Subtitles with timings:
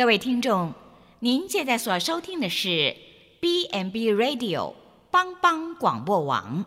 [0.00, 0.72] 各位听众，
[1.18, 2.96] 您现在所收听的是
[3.38, 4.72] B n B Radio
[5.10, 6.64] 帮帮广播网。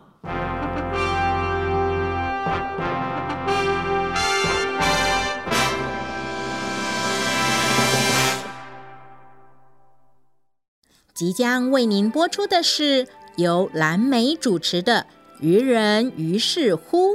[11.12, 15.08] 即将为您播出的是由蓝莓主持的
[15.44, 17.14] 《愚人于是乎》。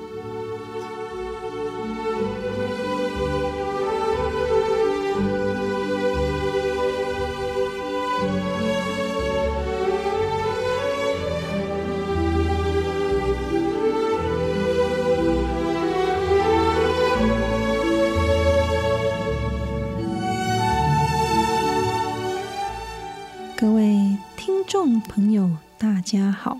[23.61, 26.59] 各位听众朋友，大家好，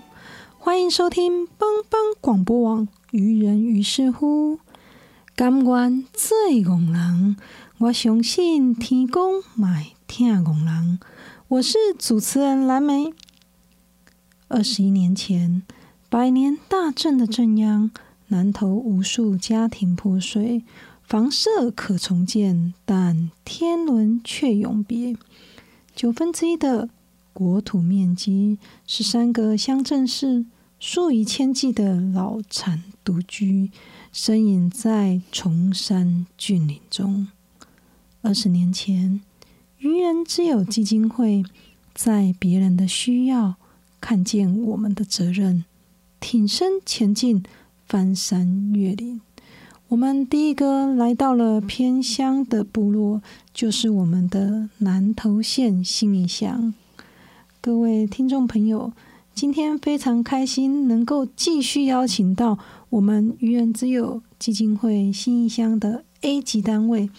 [0.56, 4.54] 欢迎收听帮帮广播网《愚人于是乎》。
[5.34, 7.36] 甘愿最戆人，
[7.78, 11.00] 我相信天公买听戆人。
[11.48, 13.12] 我是主持人蓝莓。
[14.46, 15.64] 二十一年前，
[16.08, 17.90] 百年大震的震央，
[18.28, 20.62] 南投无数家庭破碎，
[21.02, 25.16] 房舍可重建，但天伦却永别。
[25.94, 26.88] 九分之一的
[27.32, 30.46] 国土面积是三个乡镇市，
[30.78, 33.70] 数以千计的老残独居，
[34.12, 37.28] 身隐在崇山峻岭中。
[38.22, 39.20] 二十年前，
[39.78, 41.44] 愚人之友基金会
[41.94, 43.56] 在别人的需要
[44.00, 45.64] 看见我们的责任，
[46.18, 47.42] 挺身前进，
[47.86, 49.20] 翻山越岭。
[49.88, 53.20] 我们第一个来到了偏乡的部落，
[53.54, 56.72] 就是我们的南投县新义乡。
[57.60, 58.92] 各位听众朋友，
[59.34, 62.58] 今天非常开心能够继续邀请到
[62.90, 67.10] 我们愚人之友基金会新义乡的 A 级单位，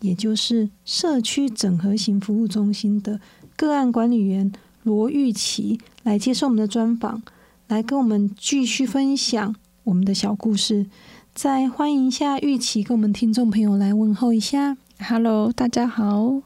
[0.00, 3.20] 也就是社区整合型服务中心的
[3.54, 4.50] 个案管理员
[4.82, 7.22] 罗玉琪来接受我们的专访，
[7.68, 10.86] 来跟我们继续分享我们的小故事。
[11.34, 14.78] 再欢迎一下玉琪，跟我们听众朋友来问候一下。
[15.06, 16.40] Hello，大家好。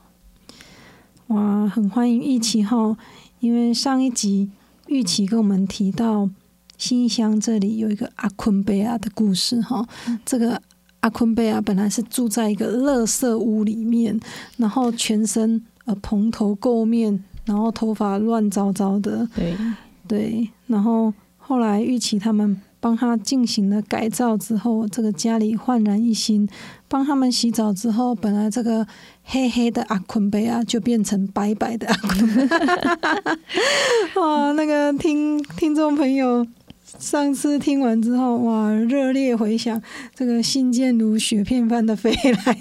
[1.29, 2.97] 哇，很欢迎玉琪哈，
[3.39, 4.51] 因为上一集
[4.89, 6.29] 玉琪跟我们提到
[6.77, 9.87] 新乡这里有一个阿昆贝亚的故事哈。
[10.25, 10.61] 这个
[11.01, 14.19] 阿昆贝亚本来是住在一个垃圾屋里面，
[14.57, 19.57] 然后全身呃蓬头垢面，然后头发乱糟糟的，对，
[20.09, 26.49] 对，然后后来玉琪他们帮他进行了改造之后，这个家里焕然一新。
[26.91, 28.87] 帮他们洗澡之后，本来这个
[29.25, 32.49] 黑黑的阿坤贝啊，就变成白白的阿昆。
[34.17, 36.47] 哇，那个听听众朋友
[36.99, 39.81] 上次听完之后，哇，热烈回响，
[40.15, 42.59] 这个信件如雪片般的飞来。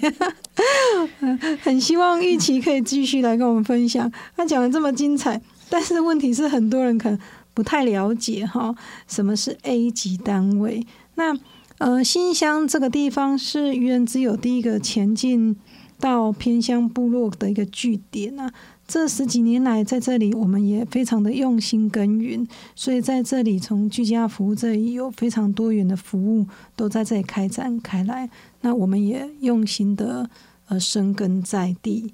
[1.62, 4.12] 很希望玉琪可以继续来跟我们分享。
[4.36, 5.40] 他讲的这么精彩，
[5.70, 7.18] 但是问题是很多人可能
[7.58, 8.72] 不太了解哈，
[9.08, 10.86] 什么是 A 级单位？
[11.16, 11.36] 那
[11.78, 15.56] 呃，新乡这个地方是愚人之友第一个前进
[15.98, 18.52] 到偏乡部落的一个据点啊。
[18.86, 22.46] 这十几年来，在这里我们也非常的用心耕耘，
[22.76, 26.46] 所以在这里从居家服务这里有非常多元的服务
[26.76, 28.30] 都在这里开展开来。
[28.60, 30.30] 那我们也用心的
[30.68, 32.12] 呃生根在地。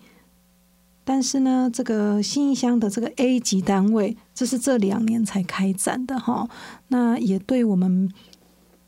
[1.04, 6.48] 但是呢，这个新义乡的这个 A 级单位，这是这两年才开展的哈。
[6.88, 8.10] 那也对我们。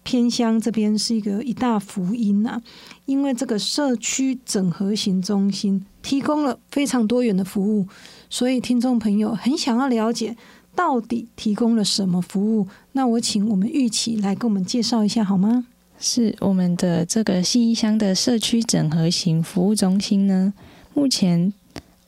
[0.09, 2.63] 偏乡这边是一个一大福音呐、啊，
[3.07, 7.89] 因为这个社区整合型中心提供了非常多元的服务，
[8.31, 10.37] 所以听众朋友很想要了解
[10.77, 12.69] 到底提供了什么服务。
[12.93, 15.67] 那我请我们玉琪来给我们介绍一下好吗？
[15.99, 20.55] 是我们的这个新义乡的社区整合型服务中心呢，
[20.95, 21.53] 目前。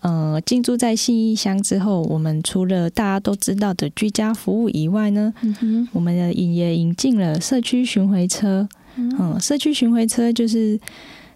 [0.08, 8.66] 呃，进驻在信义乡之后，我们除了大家都知道的居家服务以外呢，嗯、我们的引也引进了社区巡回车。
[8.96, 10.80] 嗯、呃，社区巡回车就是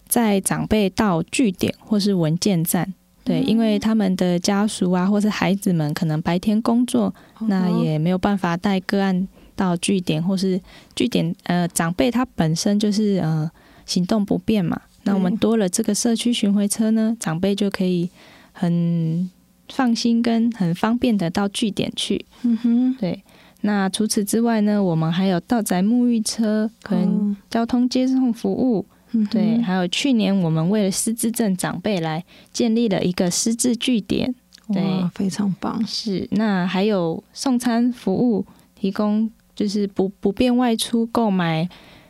[0.08, 2.92] 在长辈到据点或是文件站，
[3.24, 10.60] 对，嗯因为他们的家属啊或是孩子们可能白天工作，哦那也没有办法带个案到据点，或是
[10.96, 13.50] 据点呃长辈他本身就是呃
[13.84, 18.08] 行动不便嘛，那我们多了这个社区巡回车呢，长辈就可以。
[18.52, 19.31] 很
[19.69, 23.22] 放心跟很方便的到据点去，嗯哼，对。
[23.64, 28.84] 那除此之外呢，我们还有道宅沐浴车，可能交通接送服务，
[29.31, 34.34] 对，还有去年我们为了失智症长辈来建立了一个失智据点，
[34.72, 34.82] 对，
[35.14, 35.81] 非常棒。
[35.87, 38.44] 是，那还有送餐服务，
[38.75, 41.69] 提供就是不不便外出购买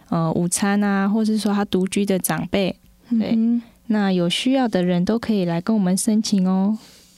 [0.08, 2.74] 呃午餐啊，或是说他独居的长辈，
[3.10, 3.36] 对，
[3.92, 6.76] 那有需要的人都可以来跟我们申请哦。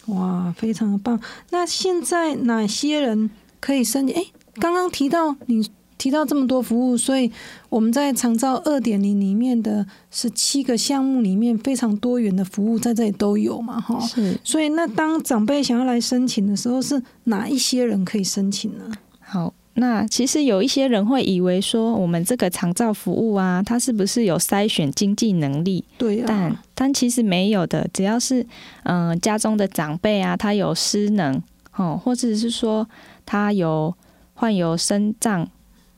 [0.09, 1.19] 哇，非常的棒。
[1.51, 3.31] 那现在哪些人？
[3.61, 4.15] 可以申请。
[4.15, 4.23] 哎，
[4.57, 5.67] 刚刚提到你
[5.97, 7.33] 提到这么多服务，所以
[7.71, 13.99] 我们在长照二点零里面的十七个项目里面，非常多元的服务在这里都有嘛，哈。
[14.01, 14.39] 是。
[14.45, 18.93] 所以那当长辈想要来申请的时候，是哪一些人可以申请呢？
[19.21, 25.85] 好，那其实有一些人会以为说，我们这个长照服务啊，它是不是有筛选经济能力？
[25.99, 26.25] 对啊。
[26.27, 28.47] 但但其实没有的，只要是
[28.85, 31.41] 嗯家中的长辈啊，他有失能
[31.77, 32.89] 哦，或者是说。
[33.27, 33.95] 他有
[34.35, 35.49] 患有肾脏，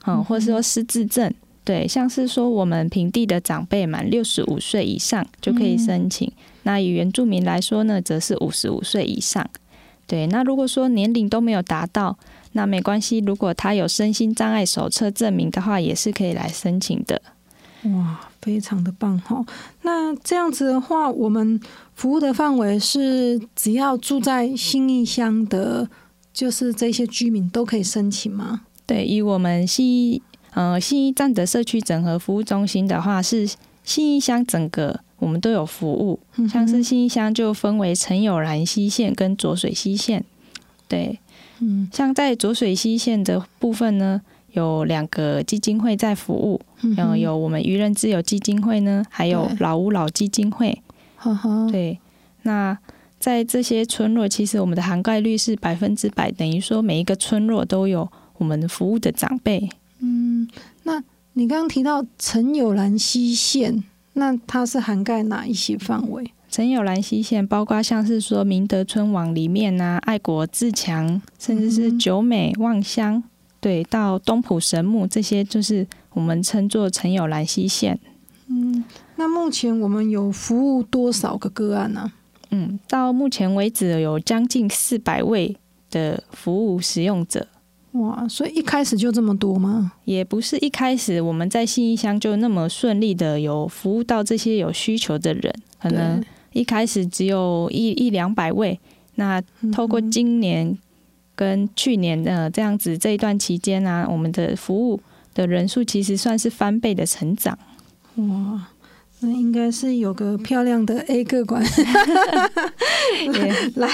[0.07, 1.35] 嗯，或者说失智症，
[1.65, 6.31] 对，像是说我们平地的长辈满六十五岁以上就可以申请。
[6.63, 9.45] 那以原住民来说呢，则是五十五岁以上。
[10.07, 12.17] 对，那如果说年龄都没有达到，
[12.57, 13.19] 那没关系。
[13.21, 17.23] 如果他有身心障碍手册证明的话，也是可以来申请的。
[17.85, 19.45] 哇，非常的棒哈！
[19.83, 21.61] 那这样子的话，我们
[21.95, 25.89] 服务的范围是只要住在新义乡的。
[26.37, 28.61] 就是这些居民都可以申请吗？
[28.85, 30.21] 对，以我们西
[30.53, 33.49] 呃新义站的社区整合服务中心的话，是
[33.85, 40.27] 新义乡整个我们都有服务，像是新义乡就分为陈友兰西线跟浊水西线。
[40.87, 41.19] 对，
[41.61, 44.21] 嗯，像在浊水溪线的部分呢，
[44.53, 50.83] 有两个基金会在服务，嗯，有我们愚人自由基金会呢，还有老屋老基金会。
[51.71, 51.99] 对，
[52.43, 52.79] 那。
[53.19, 59.69] 在这些村落，其实我们的涵盖率是百分之百，等于说每一个村落都有我们服务的长辈。
[59.99, 60.47] 嗯，
[60.85, 63.83] 那你刚刚提到陈友兰西线，
[64.13, 66.31] 那它是涵盖哪一些范围？
[66.57, 73.23] 陈有兰溪线包括像是说明德村往里面啊，爱国自强，甚至是九美望乡，
[73.61, 78.01] 对，到东浦神木这些，就是我们称作陈有兰溪线。
[78.47, 78.83] 嗯，
[79.17, 82.11] 那目前我们有服务多少个个案呢？
[82.51, 85.55] 嗯，到目前为止有将近四百位
[85.91, 87.47] 的服务使用者。
[87.93, 89.93] 哇，所以一开始就这么多吗？
[90.07, 96.25] 也不是一开始我们在信义乡就那么顺利的有服务到这些有需求的人，可能
[96.57, 98.79] 一开始只有一一两百位。
[99.17, 99.43] 那
[99.73, 100.77] 透过今年
[101.35, 105.01] 跟去年的这样子这一段期间呢，我们的服务
[105.35, 107.59] 的人数其实算是翻倍的成长。
[108.17, 108.69] 哇！
[109.21, 111.65] 那应该是有个漂亮的 A 个馆
[113.77, 113.89] 来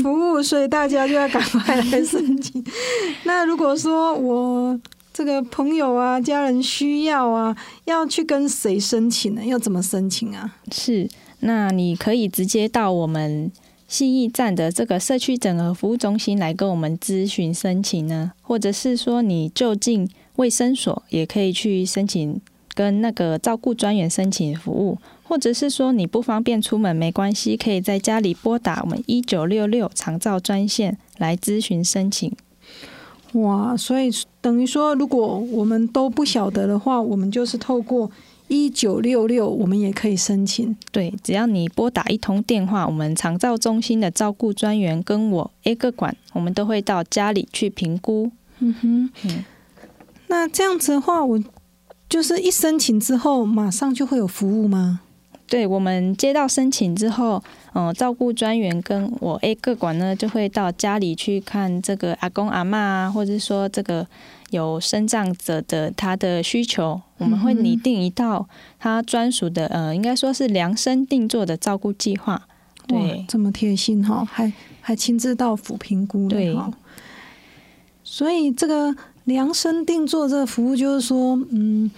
[0.00, 2.64] 服务，所以大家就要赶快来申请。
[3.26, 4.80] 那如果说我
[5.12, 9.44] 这个朋友啊、家人需要啊，要去跟谁申请呢？
[9.44, 10.54] 要怎么申请啊？
[10.70, 11.08] 是，
[11.40, 13.50] 那你可以直接到我们
[13.88, 22.40] 信义站的这个社区整合服务中心来跟我们咨询申请呢，或者是说你就近卫生所也可以去申请。
[22.72, 32.32] 跟那个照顾专员申请服务，或者是说你不方便出门没关系，可以在家里拨打我们一九六六长照专线来咨询申请。
[33.32, 34.08] 哇，所以
[34.40, 38.10] 等于说，如果我们都不晓得的话，我们就是透过
[38.50, 40.76] 一九六六，我们也可以申请。
[40.92, 48.30] 对，只要你拨打一通电话，我们长照中心的照顾专员跟我 A 个管，我们都会到家里去评估。
[48.58, 49.44] 嗯哼，嗯，
[50.26, 51.42] 那这样子的话，我。
[52.10, 55.02] 就是一申请之后，马上就会有服务吗？
[55.46, 57.40] 对，我们接到申请之后，
[57.72, 64.04] 嗯，照顾专员跟我 A 个管呢，就会到家里去看这个阿公阿妈啊，或者说这个
[64.50, 72.46] 有生障者的他的需求，我们会拟定一套他专属的，呃，应该说是量身定做的照顾计划。
[72.86, 76.54] 对，这么贴心哈，还还亲自到府评估对，
[78.04, 78.94] 所以这个。
[79.24, 81.88] 量身定做这个服务，就是说，嗯，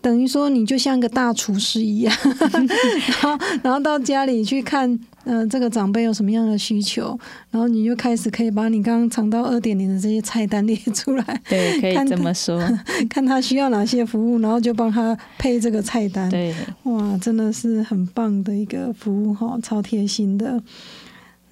[0.00, 2.14] 等于说你就像个大厨师一样，
[3.08, 7.18] 然后然后到家里去看，嗯，这个长辈有什么样的需求，
[7.50, 12.62] 然后你就开始可以把你刚刚尝到二点零的这些菜单列出来， 对，可以这么说，
[13.10, 16.54] 看他需要哪些服务，然后就帮他配这个菜单，对，
[16.84, 20.62] 哇，真的是很棒的一个服务哈，超贴心的。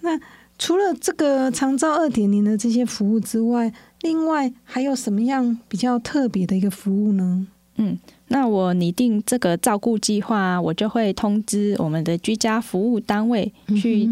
[0.03, 0.19] 那
[0.57, 7.47] 除了这个长照二点零的这些服务之外，另外还有什么样比较特别的一个服务呢？
[7.77, 14.09] 嗯，那我拟定这个照顾计划，我就会通知我们的居家服务单位去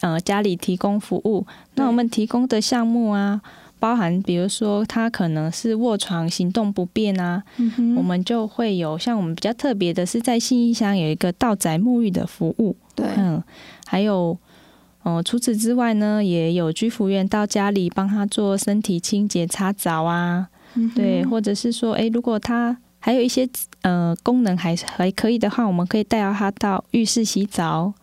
[0.00, 1.44] 呃家里提供服务。
[1.74, 3.40] 那我们提供的项目啊，
[3.78, 7.42] 包含比如说他可能是卧床行动不便啊，
[7.96, 13.42] 我们就会有像我们比较特别的是在信义乡有一个道宅沐浴的服务，对，嗯，
[13.84, 14.38] 还有，
[15.02, 20.48] 哦，除此之外呢，也有居服员到家里帮他做身体清洁、擦澡啊，
[20.94, 23.48] 对，或者是说，哎，如果他还有一些
[23.82, 27.94] 呃功能还还可以的话，我们可以带到他到浴室洗澡。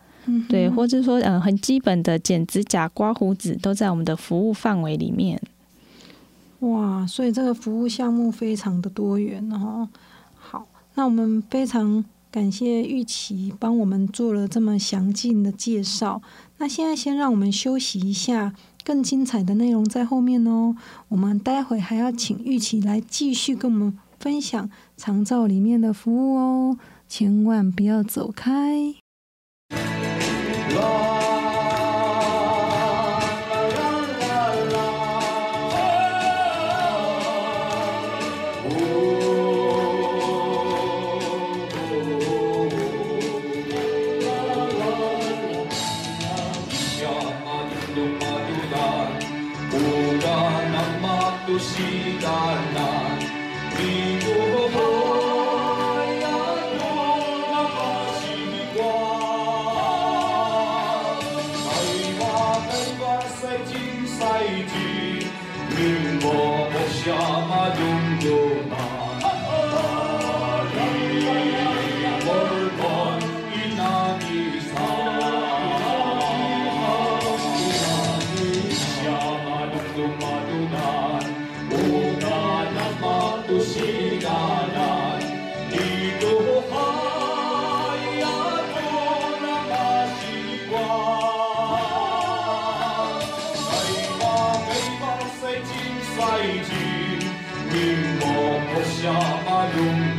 [0.48, 5.38] 对，或者说，嗯，很基本的剪指甲、刮胡子，都在我们的服务范围里面。
[6.60, 9.86] 哇，所以这个服务项目非常的多元哦。
[10.34, 16.22] 好，那我们非常感谢玉琪帮我们做了这么详尽的介绍。
[16.56, 20.74] 那现在先让我们休息一下，更精彩的内容在后面哦。
[21.08, 28.94] 我们待会还要请玉琪来继续跟我们分享长照里面的服务哦，千万不要走开。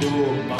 [0.08, 0.55] Oh.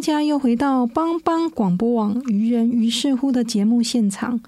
[0.00, 4.40] 大家又回到帮帮广播网愚人于是乎的节目现场。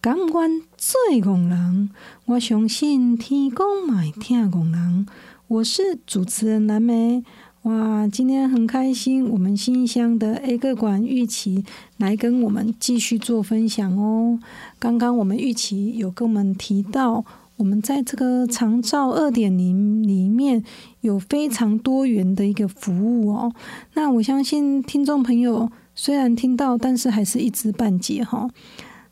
[0.00, 1.90] 感官最戆人，
[2.26, 5.04] 我相信天公买听戆人。
[5.48, 7.24] 我是主持人蓝莓。
[7.62, 11.64] 哇，今天很开心，我们新乡的 A 个馆玉琪
[11.96, 14.38] 来跟我们继续做分享哦。
[14.78, 17.24] 刚刚我们玉琪有跟我们提到，
[17.56, 20.64] 我们在这个长照二点零里面
[21.00, 23.52] 有非常多元的一个服务哦。
[23.94, 28.48] 那我相信听众朋友虽然听到，但是还是一知半解哈。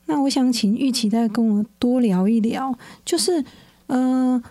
[0.07, 3.45] 那我想请玉琪再跟我多聊一聊，就是
[3.87, 4.43] 呃，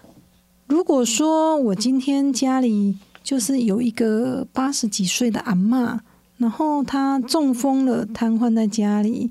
[0.67, 5.99] 如果说我今天家里就是有一个八十几岁的阿嬷，
[6.37, 9.29] 然后她中风了，瘫痪在家里，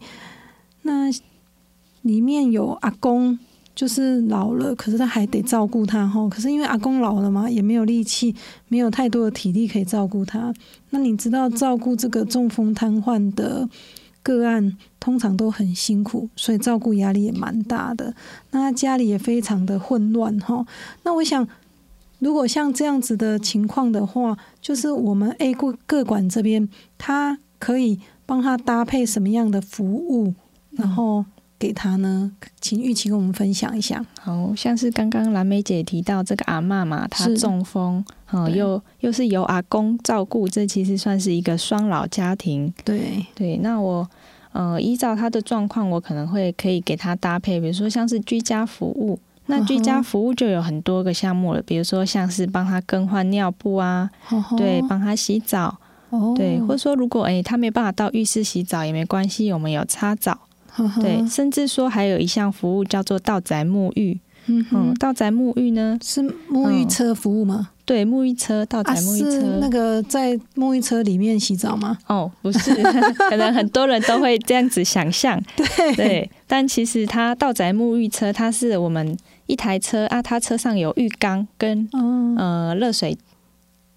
[0.83, 1.11] 那
[2.03, 3.39] 里面有阿公，
[3.79, 6.29] 就是老了，可是他还得照顾他哈。
[6.29, 8.35] 可是因为阿公老了嘛，也没有力气，
[8.67, 10.53] 没有太多的体力可以照顾他。
[10.91, 13.69] 那你知道照顾这个中风瘫痪的？
[14.21, 18.13] 个案通常都很辛苦，所以照顾压力也蛮大的。
[18.51, 20.67] 那他家里也非常的混乱哈。
[21.05, 21.49] 那我想，
[22.19, 26.69] 如果像这样子的情况的话，就是我们 A 顾个管这边，
[26.99, 30.35] 他可以帮他搭配什么样的服务，
[30.73, 31.25] 然后
[31.59, 32.33] 给他呢？
[32.61, 34.05] 请玉琪跟我们分享一下。
[34.21, 42.73] 好像是刚刚蓝莓姐提到这个阿妈嘛，她中风，哦，又又是由阿公照顾，这其实算是一个双老家庭。
[42.85, 44.09] 对对，那我。
[44.53, 54.11] 呃，依照他的状况，我可能会可以给他搭配，比如说像是居家服务，那居家服务就有很多个项目了，比如说像是帮他更换尿布啊，
[54.57, 55.79] 对，帮他洗澡，
[56.35, 60.37] 对，或者说如果诶他没办法到浴室洗澡也没关系，我们有擦澡，
[61.01, 67.71] 对， 甚至说还有一项服务叫做道宅沐浴，嗯，道宅沐浴呢是沐浴车服务吗？
[67.89, 71.97] 对，沐浴车道宅沐浴车，那个在沐浴车里面洗澡吗？
[72.07, 72.75] 哦，不是，
[73.31, 75.43] 可能很多人都会这样子想象。
[75.57, 79.17] 对对，但其实它道宅沐浴车，它是我们
[79.47, 81.89] 一台车啊，它车上有浴缸跟
[82.37, 83.17] 呃热水，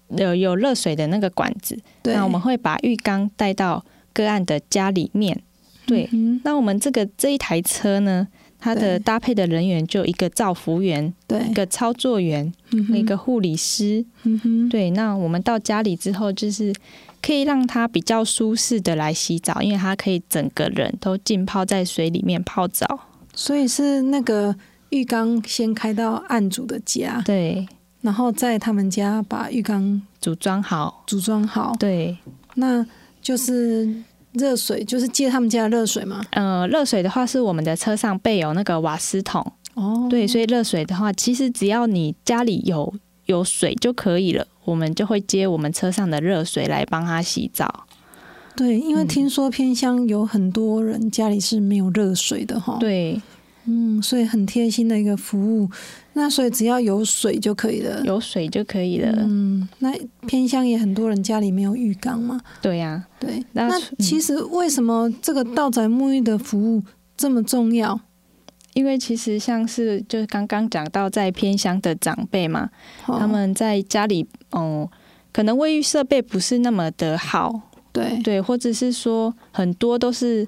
[0.08, 1.78] 有有热水的那个管子。
[2.04, 5.42] 那我们会把浴缸带到个案的家里面。
[5.86, 6.08] 对，
[6.44, 8.28] 那我们这个这一台车呢？
[8.64, 12.52] 它的搭配的人员就一个造福员，对，一个操作员，
[12.94, 14.88] 一个护理师，嗯哼，对。
[14.90, 16.72] 那我们到家里之后，就是
[17.20, 22.86] 可以让他比较舒适的来洗澡，因为他可以整个人都浸泡在水里面泡澡。
[23.34, 24.54] 所以是那个
[24.90, 27.66] 浴缸先开到案主的家，对，
[28.02, 32.16] 然后在他们家把浴缸组装好，组装好，对，
[32.54, 32.86] 那
[33.20, 33.92] 就是。
[34.32, 36.24] 热水就是接他们家的热水吗？
[36.30, 40.06] 呃，热水的话是我们的车上备有那个瓦斯桶哦。
[40.08, 42.92] 对，所以热水的话，其实只要你家里有
[43.26, 47.86] 有水就可以了，我们就会接我们车上的热水来帮他洗澡。
[48.54, 52.76] 对，因为听说偏乡有很多人家里是没有热水的哈。
[52.78, 53.20] 对。
[53.64, 55.70] 嗯，所以很贴心的一个服务。
[56.14, 59.10] 那所以只要有水就可以了，有水就可以了。
[59.20, 59.92] 嗯，那
[60.26, 62.40] 偏乡也很多人家里没有浴缸嘛。
[62.60, 63.42] 对呀，对。
[63.52, 66.82] 那其实为什么这个道宅沐浴的服务
[67.16, 67.98] 这么重要？
[68.74, 72.68] 因为其实像是就是刚刚讲到在偏乡的长辈嘛，
[73.06, 74.90] 他们在家里哦，
[75.32, 80.46] 可能卫浴设备不是那么的好，对对，或者是说很多都是。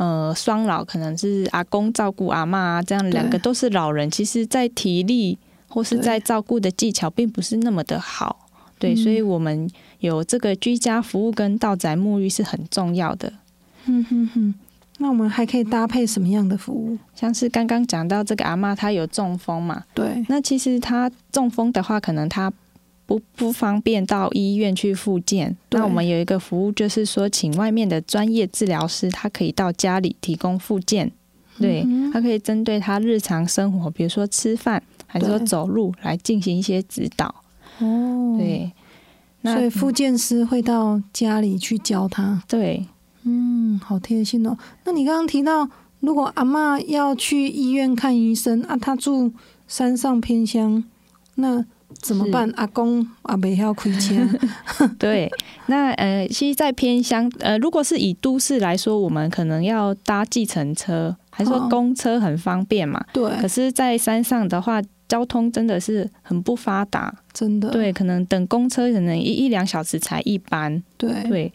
[0.00, 5.36] 呃，双老可能是阿公照顾阿妈，这样两个都是老人，其实，在体力
[5.68, 8.48] 或是在照顾的技巧，并不是那么的好。
[8.78, 13.30] 对，所以我们有这个居家服务跟道宅沐浴是很重要的。
[13.84, 14.54] 嗯哼哼，
[14.96, 16.96] 那我们还可以搭配什么样的服务？
[17.14, 19.84] 像是刚刚讲到这个阿妈，她有中风嘛？
[19.92, 20.24] 对。
[20.30, 22.50] 那其实她中风的话，可能她。
[23.10, 31.10] 不不方便到医院去复健，那我们有一个服务，就是说请外面的专业治疗师，他可以到家里提供复健，
[31.58, 37.34] 对他可以针对他日常生活，比如说吃饭还是说走路来进行一些指导。
[37.80, 38.70] 哦，对，
[39.42, 42.40] 所以复健师会到家里去教他。
[42.46, 42.86] 对，
[43.24, 44.56] 嗯，好贴心哦。
[44.84, 45.68] 那你刚刚提到，
[45.98, 49.32] 如果阿妈要去医院看医生啊，他住
[49.66, 50.84] 山上偏乡，
[51.34, 51.66] 那。
[52.00, 52.50] 怎么办？
[52.56, 54.28] 阿公阿伯要亏钱。
[54.98, 55.30] 对，
[55.66, 63.04] 那呃，其实，在偏乡，呃，如果是以都市来说，我们可能要搭计程车，还是说公车很方便嘛？
[63.12, 63.30] 对。
[63.40, 67.68] 可是，在山上的话，交通真的是很不发达，真的。
[67.70, 70.82] 对，可能等公车可能一一两小时才一班。
[70.96, 71.52] 对对。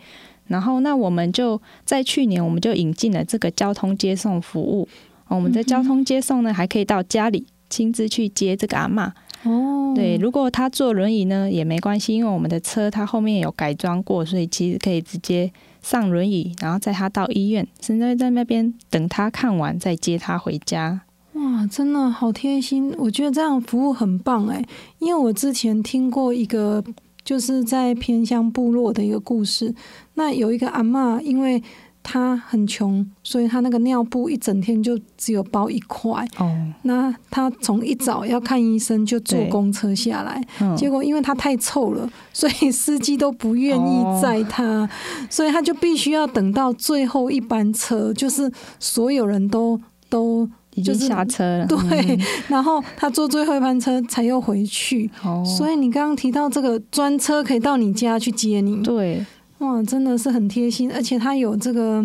[0.48, 4.88] 然后，那我们就在去年，我们就引进了这个交通接送服务。
[5.28, 9.12] 我们的交通接送呢，还可以到家里亲自去接这个阿妈。
[9.46, 21.02] 哦，对，如果他坐轮椅呢也没关系，因为我们的车它后面有改装过，所以其实可以直接上轮椅，然后载他到医院，甚至在那边等他看完再接他回家。
[21.34, 22.94] 哇，真的好贴心！
[22.98, 24.64] 我觉得这样服务很棒哎，
[25.00, 26.84] 因为我之前听过一个
[27.24, 29.76] 就是在偏乡部落的一个故事，
[30.14, 31.62] 那有一个阿嬷，因为
[32.08, 36.24] 她很穷，所以他那个尿布一整天就只有包一块。
[36.38, 40.78] 哦，那他从一早要看医生就坐公车下来，嗯。
[40.78, 44.88] 结果因为他太臭了，所以司机都不愿意载他，
[45.32, 51.66] 所以他就必须要等到最后一班车，就是所有人都都已经就下车了。
[51.66, 55.10] 对嗯，然后他坐最后一班车才又回去。
[55.24, 59.26] 哦，所以你刚刚提到这个专车可以到你家去接你，对，
[59.60, 62.04] 哇，真的是很贴心，而且他有这个，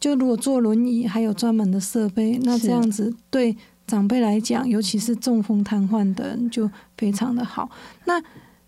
[0.00, 7.70] 就如果坐轮椅还有专门的设备，那这样子对长辈来讲，尤其是中风瘫痪的人就非常的好。
[8.06, 8.20] 那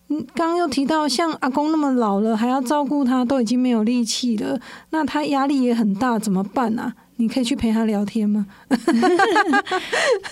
[0.09, 6.94] 嗯，刚刚又提到像阿公那么老了，还要照顾他，都已经没有力气了，那他压力也很大，怎么办啊？
[7.16, 8.46] 你可以去陪他聊天吗？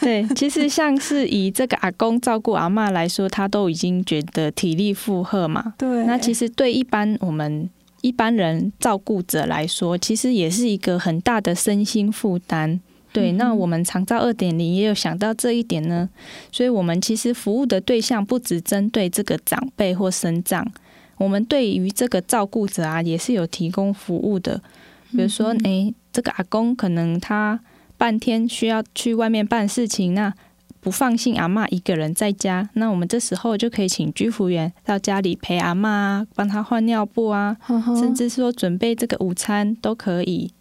[0.00, 5.74] 对，其实像是以这个阿公照顾阿妈来说，他都已经觉得体力负荷嘛。
[5.78, 12.80] 对，那其实对一般我们一般人照顾者来说，其实也是一个很大的身心负担。
[13.12, 16.08] 对，那我们长照二点零也有想到这一点呢，
[16.50, 20.66] 所以我们其实服务的对象不只针对这个长辈或身障，
[21.18, 24.60] 我们对于这个照顾者啊，也是有提供服务的。
[25.10, 27.58] 比如说，诶，这个阿公可能他
[27.96, 30.32] 半天需要去外面办事情，那
[30.80, 40.52] 不放心阿妈一个人在家，那我们这时候就可以请居服员到家里陪阿妈啊，帮他换尿布啊，呵呵甚至说准备这个午餐都可以。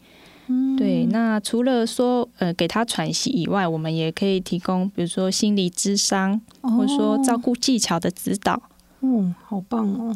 [0.47, 8.61] 嗯对，那除了说呃给他喘息以外，我们也可以提供，比如说心理咨商，或者说照顾技巧的指导。
[9.01, 10.15] 嗯，好棒哦。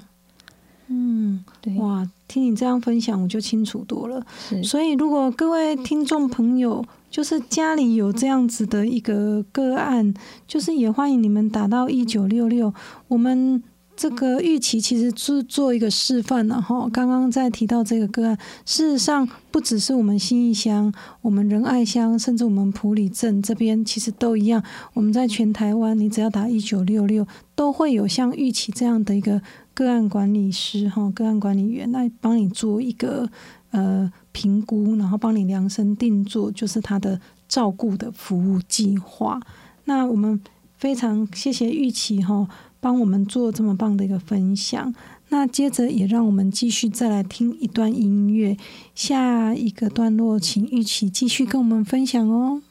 [0.88, 4.24] 嗯，对，哇，听你这样分享，我就清楚多了。
[4.48, 10.14] 是所以，如果各位听众朋友，就是家里有这样子的一个个案，
[10.48, 12.74] 就是也欢迎你们打到一九六六。
[13.08, 13.64] 我们
[13.96, 16.88] 这个预期其实是做一个示范了哈。
[16.92, 24.62] 刚刚在提到这个个案，事实上不只是我们新义乡、我们仁爱乡，甚至我们埔里镇这边，其实都一样。
[24.94, 29.42] 我们在全台湾，你只要打一九六六，都会有像预期这样的一个
[29.76, 33.30] 个案管理师哈，个案管理员来帮你做一个
[33.72, 39.40] 呃评估，然后帮你量身定做，就是他的照顾的服务计划。
[39.84, 40.42] 那我们
[40.78, 42.48] 非常谢谢玉琪哈，
[42.80, 44.96] 帮我们做这么棒的一个分享。
[45.30, 48.56] 那接着也让我们继续再来听一段音乐，
[48.94, 52.62] 下一个段落请玉琪继续跟我们分享哦。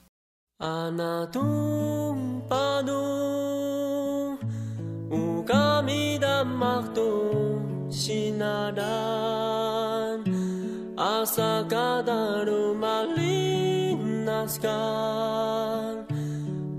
[0.60, 2.40] Anatong
[7.94, 8.82] sinaran
[10.98, 13.22] Asa kadaru malinaskan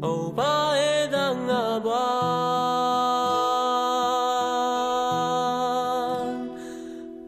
[0.04, 1.96] Obae dan abuan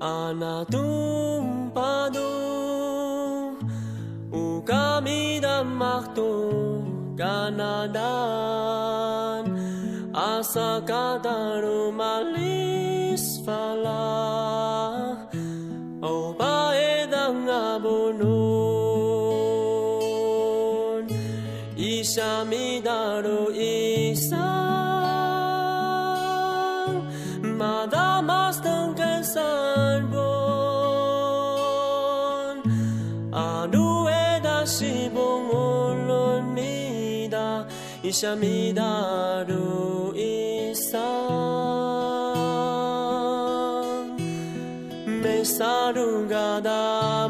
[0.03, 2.35] Anatumpadu
[4.35, 6.35] Ukami dan maktu
[7.15, 8.03] kanadan
[10.11, 12.36] Asa kadaru malinaskan
[13.47, 15.23] sala
[16.03, 18.27] o ba edang abonon
[21.79, 24.51] ishamidaro isang
[27.55, 30.27] madamas ng kansanbon
[33.31, 36.75] anu edashi 봉올론미다
[38.03, 39.55] 이샤미다루
[40.19, 42.06] 이상
[45.57, 46.83] sarunga da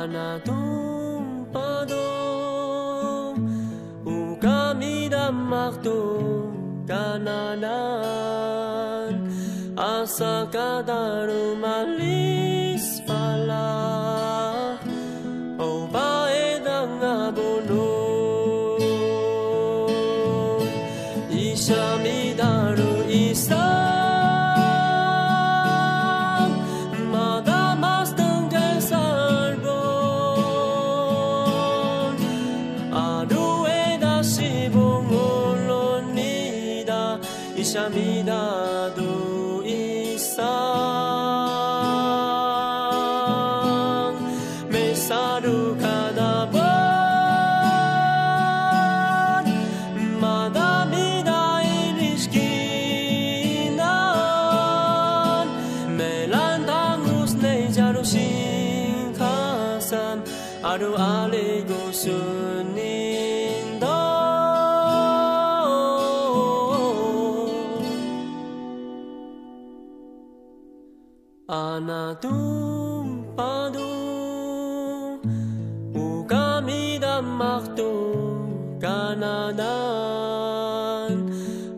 [0.00, 3.36] Anadom Padom
[4.08, 6.30] Ukamidam Machtum
[71.50, 75.18] Anatung padung
[75.90, 77.90] Ukami damaktu
[78.78, 79.66] kanadan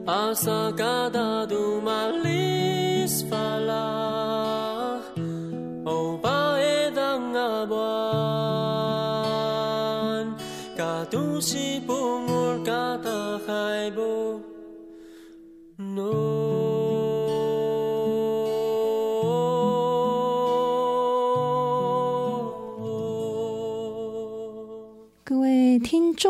[0.05, 0.77] Asa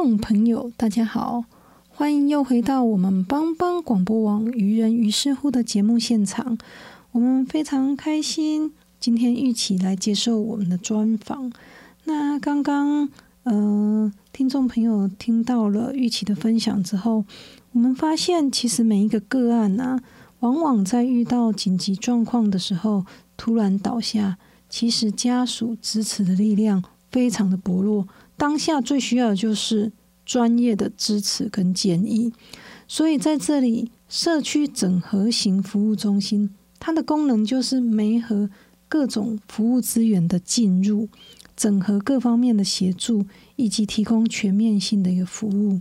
[0.03, 1.45] 众朋友，大家好，
[1.89, 6.59] 欢迎又回到我们帮帮广播网愚人于是乎的节目现场。
[7.13, 11.53] 我们非常开心，今天一起来接受我们的专访。
[12.03, 13.09] 那刚刚
[13.45, 17.25] 呃，听众朋友听到了玉琪的分享之后，
[17.71, 20.03] 我们发现其实每一个个案啊，
[20.41, 24.37] 往往在遇到紧急状况的时候突然倒下，
[24.69, 28.09] 其实家属支持的力量非常的薄弱。
[28.37, 29.93] 当下最需要的就是
[30.27, 32.33] 专业的支持跟建议。
[32.89, 38.51] 所以在这里，社区整合型服务中心，它的功能就是媒合
[38.89, 41.09] 各种服务资源的进入，
[41.57, 43.25] 整合各方面的协助，
[43.57, 45.81] 以及提供全面性的一个服务。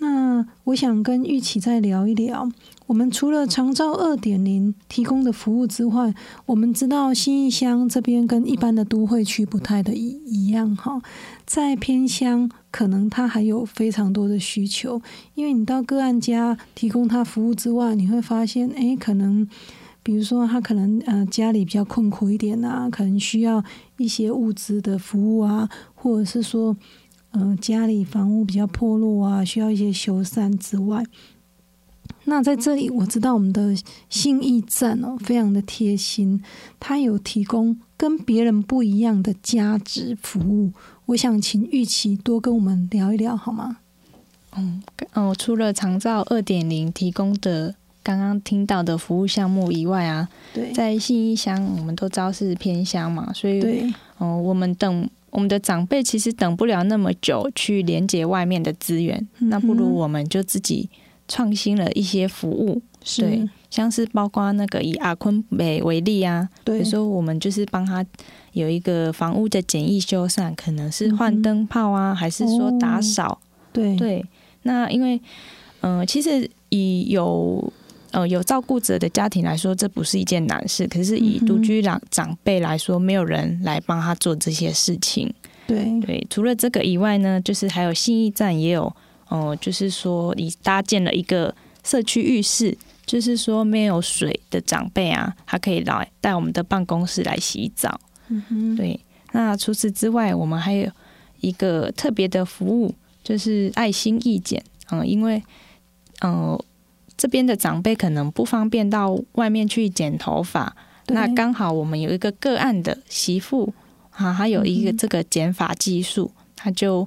[0.00, 2.48] 那我想跟玉琪再聊一聊，
[2.86, 6.14] 我们除了长照二点零提供的服务之外，
[6.46, 11.02] 我们知道新义乡这边跟一般的都会区不太的一一样哈，
[11.44, 15.02] 在偏乡可能它还有非常多的需求，
[15.34, 19.48] 因为你到个案家提供他服务之外，你会发现，诶，可能
[20.04, 23.64] 比如说他可能呃家里比较困苦一点啊，可能需要
[23.96, 26.76] 一些物资的服务啊，或者是说。
[27.38, 31.04] 嗯、家里房屋比较破落啊，需要一些修缮之外，
[32.24, 33.74] 那在这里我知道我们的
[34.08, 36.42] 信义站哦，非常的贴心，
[36.78, 40.72] 它有提供跟别人不一样的价值服务。
[41.06, 43.78] 我想请玉琪多跟我们聊一聊好吗？
[44.56, 44.82] 嗯，
[45.14, 47.74] 哦，除了长照二点零提供的
[48.08, 50.72] 刚刚听到的服务项目以外啊，对。
[50.72, 53.92] 在信义乡我们都知道是偏乡嘛，所以对。
[54.16, 60.88] 哦、我们等我们的长辈其实等不了那么久去连接外面的资源，嗯那不如我们就自己
[61.28, 62.80] 创新了一些服务，
[63.18, 66.78] 对，像是包括那个以阿坤北为例啊，对。
[66.78, 68.02] 有时候我们就是帮他
[68.52, 73.38] 有一个房屋的简易修缮，可能是换灯泡啊，还是说打扫，
[73.70, 73.94] 对。
[73.96, 74.24] 对。
[74.62, 75.20] 那因为，
[75.82, 77.72] 嗯、其实以有
[78.12, 80.86] 呃有照顾者的家庭来说，这不是一件难事。
[80.86, 85.32] 可是以独居长长辈来说，没有人来帮他做这些事情。
[85.66, 88.90] 对对，除了这个以外呢，就是还有信义站也有，
[89.28, 98.00] 哦、就是说你搭建了一个社区浴室，就是说没有水的长辈啊，他可以来带我们的办公室来洗澡。
[98.28, 98.98] 嗯哼对，
[99.32, 100.90] 那除此之外，我们还有
[101.40, 104.62] 一个特别的服务，就是爱心义剪。
[104.90, 105.36] 嗯，因为
[106.20, 106.64] 嗯、呃
[107.18, 110.74] 这边的长辈可能不方便到外面去剪头发，
[111.08, 113.74] 那刚好我们有一个个案的媳妇
[114.12, 117.06] 啊，她有一个这个剪发技术，她就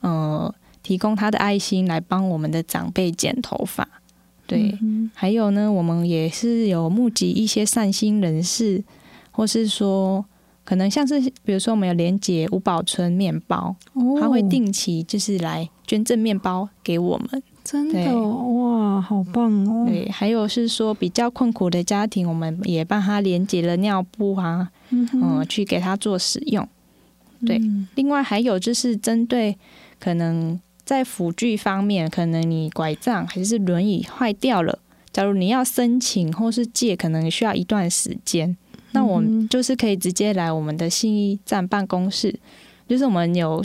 [0.00, 3.88] 呃提供她的爱心来帮我们的长辈剪头发。
[4.46, 8.84] 对，嗯还有呢，我们也是有募集一些善心人士
[9.32, 10.24] 或是说
[10.64, 17.42] 可能像是比如说我们有连接五宝村面包，哦他会定期就是来捐赠面包给我们。
[17.68, 19.86] 真的哦哇，好棒哦！
[19.88, 26.66] 对，还有是说比较困苦的家庭，我们也帮他连接了尿布啊，嗯去给他做使用。
[27.44, 29.58] 对嗯另外还有就是针对
[29.98, 34.78] 可能在辅具方面，可能你拐杖还是轮椅坏掉了，
[35.12, 38.56] 假如你要申请或是借，可能需要一段时间。
[38.92, 42.32] 那我嗯们就是可以直接来我们的信义站办公室，
[42.88, 43.62] 就是我们有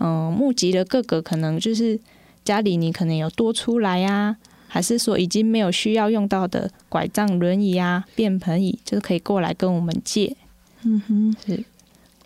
[0.00, 1.98] 嗯、募集了各个可能就是
[2.46, 4.36] 家里你可能有多出来啊，
[4.68, 10.36] 还是说已经没有需要用到的拐杖、轮椅啊、便盆椅，就是可以过来跟我们借。
[10.84, 11.64] 嗯哼，是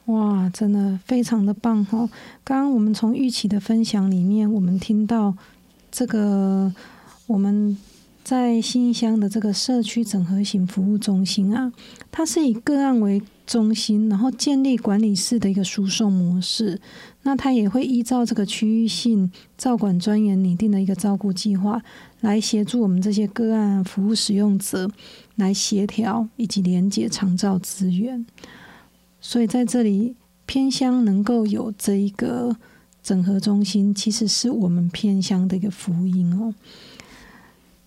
[0.05, 2.11] 哇，真的非常的棒哦！
[2.45, 5.35] 刚刚我们从玉琪的分享里面，我们听到
[5.91, 6.71] 这个
[7.27, 7.77] 我们
[8.23, 11.73] 在新乡的这个社区整合型服务中心啊，
[12.13, 16.81] 它是以个案为中心，然后建立管理式的一个输送模式。
[17.25, 21.83] 那它也会依照这个区域性照管专员拟定的一个照顾计划，
[22.21, 24.89] 来协助我们这些个案服务使用者
[25.35, 28.25] 来协调以及连接长照资源。
[29.21, 30.15] 所以在这里，
[30.47, 32.57] 偏乡能够有这一个
[33.03, 36.55] 整合中心，其实是我们偏乡的一个福音哦。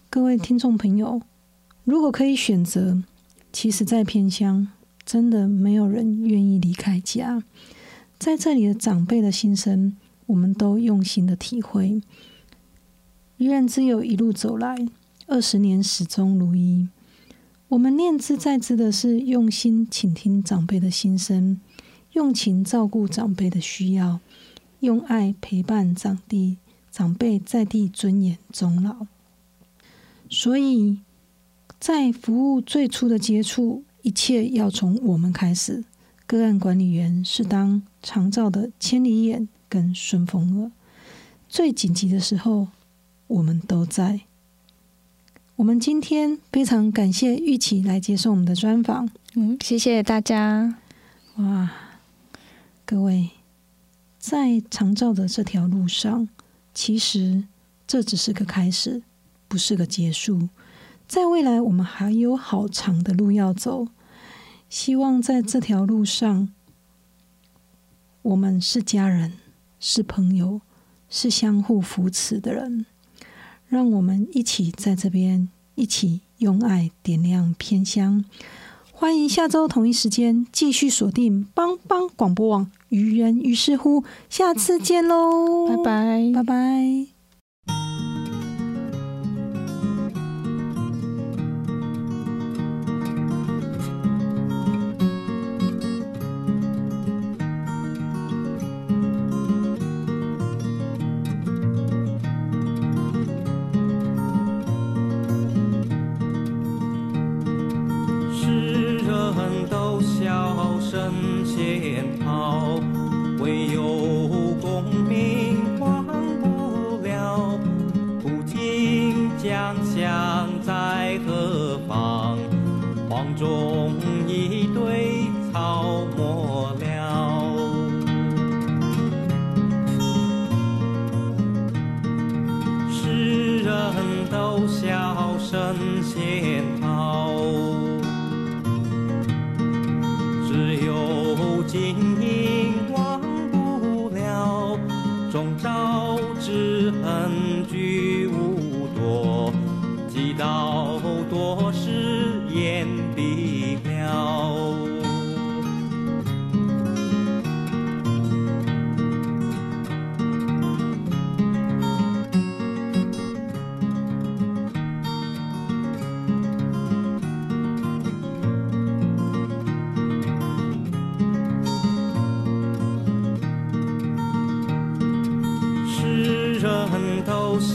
[0.10, 1.21] 各位听众朋友，
[1.86, 3.02] 如果可以选择，
[3.54, 4.67] 其实，在偏乡
[5.06, 7.44] 真的没有人愿意离开家。
[8.18, 12.02] 在这里的长辈的心声，我们都用心的体会。
[13.38, 14.78] 愚人之友一路走来，
[15.28, 16.88] 二十年始终如一。
[17.70, 21.60] 我们念之在之的是用心倾听长辈的心声，
[22.13, 24.20] 用情照顾长辈的需要，
[24.80, 26.58] 用爱陪伴长地
[26.92, 29.08] 长辈在地尊严终老。
[30.30, 31.00] 所以
[31.80, 35.84] 在服务最初的接触，一切要从我们开始。
[36.26, 40.72] 个案管理员是当长照的千里眼跟顺风耳，
[41.50, 42.68] 最紧急的时候，
[43.28, 44.22] 我们都在。
[45.58, 49.10] 我们今天非常感谢玉琪来接受我们的专访。
[49.36, 50.80] 嗯，谢谢大家。
[51.36, 51.72] 哇，
[52.86, 53.30] 各位，
[54.18, 56.28] 在长照的这条路上，
[56.74, 57.44] 其实
[57.86, 59.04] 这只是个开始，
[59.48, 60.50] 不是个结束。
[61.08, 63.88] 在未来，我们还有好长的路要走。
[64.70, 66.50] 希望在这条路上，
[68.24, 69.34] 我们是家人，
[69.80, 70.62] 是朋友，
[71.10, 72.86] 是相互扶持的人。
[73.68, 78.26] 让我们一起在这边，一起用爱点亮偏乡。
[78.92, 86.32] 欢迎下周同一时间继续锁定帮帮广播网，愚人于是乎，下次见喽，拜，拜。
[86.36, 87.12] 拜拜。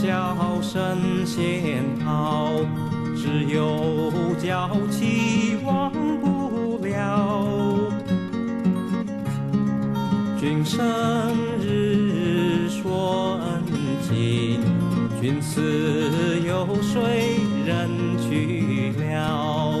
[0.09, 2.49] 都笑神仙逃，
[3.15, 7.45] 只有娇妻忘不了。
[10.39, 10.83] 君生
[11.61, 13.63] 日说恩
[14.01, 14.61] 情，
[15.21, 15.61] 君死
[16.43, 17.87] 有谁人
[18.17, 19.71] 去了？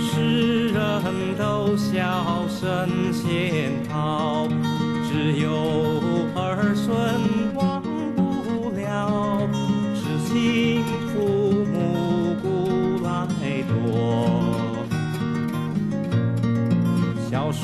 [0.00, 3.83] 世人都笑神仙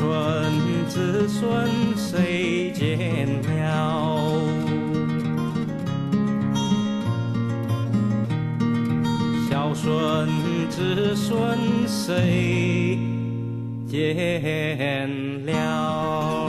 [0.01, 0.09] 孙
[0.89, 4.41] 子孙谁见了？
[9.51, 10.27] 小孙
[10.71, 12.99] 子孙谁
[13.87, 16.40] 见了？